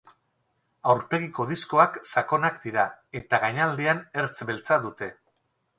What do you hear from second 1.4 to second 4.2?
diskoak sakonak dira, eta gainaldean